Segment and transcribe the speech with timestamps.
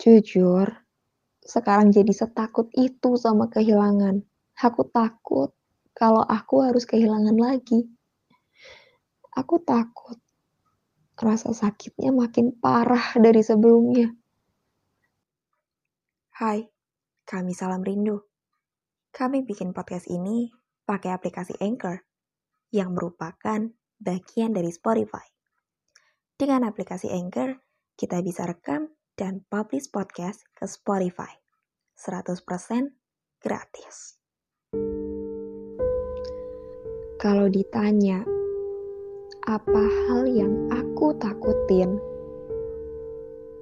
[0.00, 0.64] Jujur,
[1.44, 4.24] sekarang jadi setakut itu sama kehilangan.
[4.56, 5.52] Aku takut
[5.92, 7.84] kalau aku harus kehilangan lagi.
[9.36, 10.16] Aku takut
[11.20, 14.08] rasa sakitnya makin parah dari sebelumnya.
[16.32, 16.64] Hai,
[17.28, 18.24] kami Salam Rindu.
[19.12, 20.48] Kami bikin podcast ini
[20.88, 22.00] pakai aplikasi Anchor
[22.72, 23.68] yang merupakan
[24.00, 25.28] bagian dari Spotify.
[26.40, 27.52] Dengan aplikasi Anchor,
[28.00, 28.88] kita bisa rekam
[29.20, 31.28] dan publish podcast ke Spotify.
[32.00, 32.40] 100%
[33.44, 34.16] gratis.
[37.20, 38.24] Kalau ditanya,
[39.44, 42.00] apa hal yang aku takutin?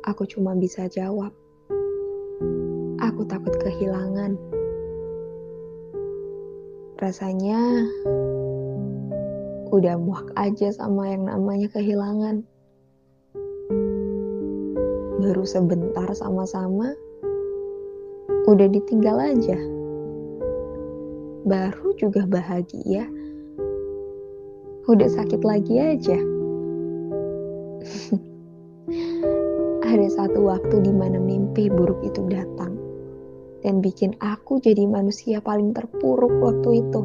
[0.06, 1.34] Aku cuma bisa jawab,
[3.02, 4.38] aku takut kehilangan.
[7.02, 7.58] Rasanya
[9.74, 12.46] udah muak aja sama yang namanya kehilangan.
[15.28, 16.96] Baru sebentar sama-sama,
[18.48, 19.60] udah ditinggal aja.
[21.44, 23.04] Baru juga bahagia
[24.88, 26.16] udah sakit lagi aja.
[29.92, 32.80] Ada satu waktu di mana mimpi buruk itu datang
[33.60, 37.04] dan bikin aku jadi manusia paling terpuruk waktu itu.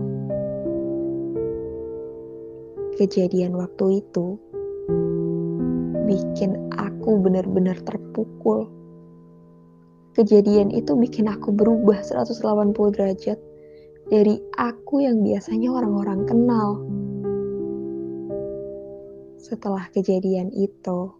[3.03, 4.39] Kejadian waktu itu
[6.13, 8.69] bikin aku benar-benar terpukul.
[10.13, 13.41] Kejadian itu bikin aku berubah 180 derajat
[14.13, 16.85] dari aku yang biasanya orang-orang kenal
[19.43, 21.11] setelah kejadian itu,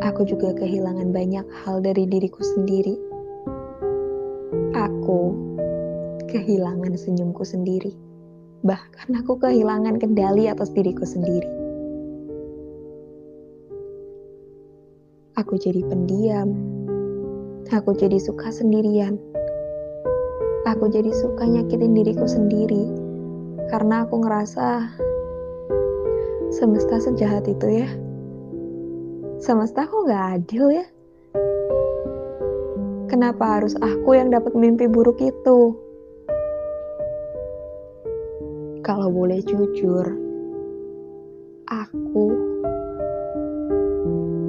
[0.00, 2.96] aku juga kehilangan banyak hal dari diriku sendiri.
[4.72, 5.36] Aku
[6.24, 7.92] kehilangan senyumku sendiri.
[8.64, 11.57] Bahkan aku kehilangan kendali atas diriku sendiri.
[15.38, 16.50] Aku jadi pendiam.
[17.70, 19.14] Aku jadi suka sendirian.
[20.66, 22.90] Aku jadi suka nyakitin diriku sendiri
[23.70, 24.82] karena aku ngerasa
[26.50, 27.88] Semesta sejahat itu ya.
[29.38, 30.86] Semesta kok gak adil ya?
[33.06, 35.76] Kenapa harus aku yang dapat mimpi buruk itu?
[38.82, 40.08] Kalau boleh jujur,
[41.70, 42.47] aku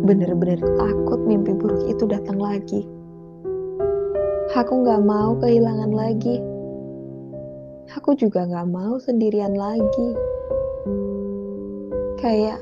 [0.09, 2.81] bener-bener takut mimpi buruk itu datang lagi.
[4.57, 6.41] Aku gak mau kehilangan lagi.
[7.93, 10.09] Aku juga gak mau sendirian lagi.
[12.17, 12.57] Kayak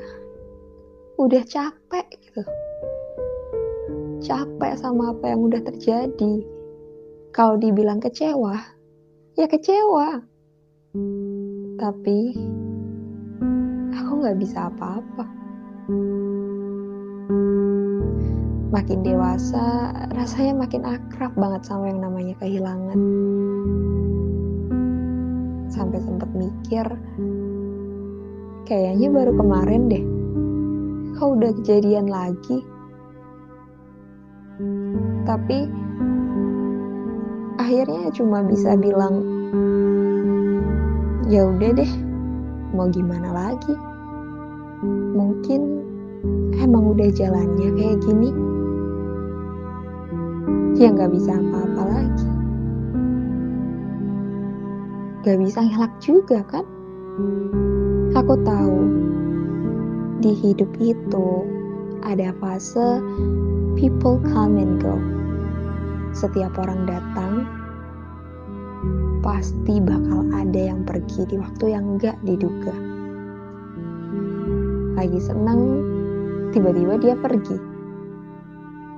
[1.16, 2.44] udah capek gitu.
[4.20, 6.44] Capek sama apa yang udah terjadi.
[7.32, 8.60] Kalau dibilang kecewa
[9.40, 10.20] ya kecewa.
[11.80, 12.20] Tapi
[13.96, 15.26] aku nggak bisa apa-apa
[18.72, 23.00] makin dewasa rasanya makin akrab banget sama yang namanya kehilangan
[25.72, 26.88] sampai sempat mikir
[28.68, 30.04] Kayaknya baru kemarin deh.
[31.16, 32.60] Kau udah kejadian lagi.
[35.24, 35.72] Tapi
[37.56, 39.24] akhirnya cuma bisa bilang
[41.32, 41.92] ya udah deh
[42.76, 43.76] mau gimana lagi
[45.16, 45.88] mungkin
[46.58, 48.30] emang udah jalannya kayak gini
[50.78, 52.28] ya nggak bisa apa-apa lagi
[55.28, 56.64] gak bisa ngelak juga kan
[58.18, 58.78] Aku tahu
[60.22, 61.46] di hidup itu
[62.06, 63.02] ada fase
[63.78, 64.98] people come and go.
[66.14, 67.46] Setiap orang datang,
[69.26, 72.74] pasti bakal ada yang pergi di waktu yang gak diduga.
[74.98, 75.62] Lagi seneng,
[76.58, 77.54] tiba-tiba dia pergi.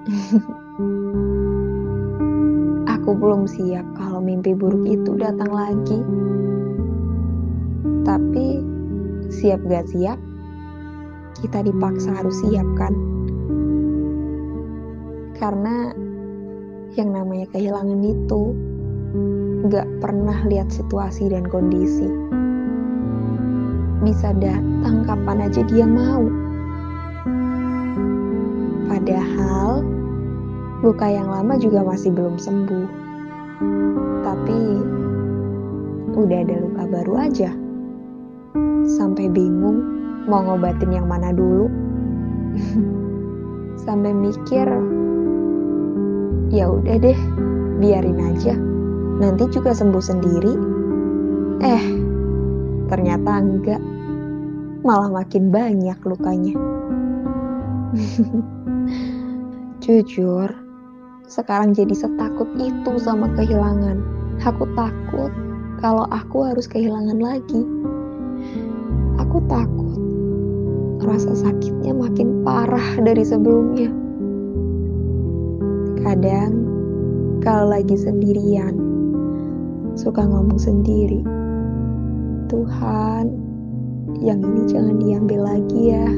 [2.95, 5.99] Aku belum siap kalau mimpi buruk itu datang lagi.
[8.07, 8.63] Tapi
[9.27, 10.15] siap gak siap,
[11.43, 12.95] kita dipaksa harus siap kan?
[15.35, 15.91] Karena
[16.95, 18.55] yang namanya kehilangan itu
[19.67, 22.07] gak pernah lihat situasi dan kondisi.
[23.99, 26.48] Bisa datang kapan aja dia mau.
[30.79, 32.87] Luka yang lama juga masih belum sembuh.
[34.23, 34.59] Tapi
[36.15, 37.51] udah ada luka baru aja.
[38.87, 39.83] Sampai bingung
[40.25, 41.67] mau ngobatin yang mana dulu.
[43.85, 44.67] Sampai mikir,
[46.51, 47.19] ya udah deh,
[47.79, 48.55] biarin aja.
[49.19, 50.53] Nanti juga sembuh sendiri.
[51.59, 51.85] Eh,
[52.87, 53.81] ternyata enggak.
[54.79, 56.55] Malah makin banyak lukanya.
[59.89, 60.53] Jujur,
[61.25, 63.97] sekarang jadi setakut itu sama kehilangan.
[64.45, 65.33] Aku takut
[65.81, 67.65] kalau aku harus kehilangan lagi.
[69.17, 69.97] Aku takut
[71.01, 73.89] rasa sakitnya makin parah dari sebelumnya.
[76.05, 76.53] Kadang,
[77.41, 78.77] kalau lagi sendirian,
[79.97, 81.25] suka ngomong sendiri.
[82.45, 83.25] Tuhan,
[84.21, 86.13] yang ini jangan diambil lagi ya.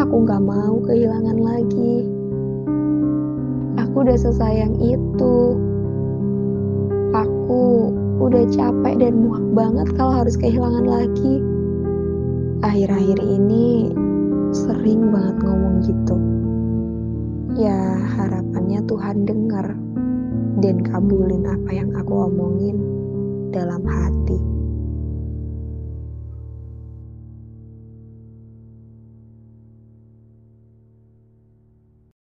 [0.00, 2.16] Aku gak mau kehilangan lagi.
[3.78, 5.36] Aku udah sesayang itu.
[7.14, 11.40] Aku udah capek dan muak banget kalau harus kehilangan lagi.
[12.66, 13.94] Akhir-akhir ini
[14.50, 16.16] sering banget ngomong gitu.
[17.58, 19.66] Ya harapannya Tuhan dengar
[20.58, 22.78] dan kabulin apa yang aku omongin
[23.54, 24.57] dalam hati.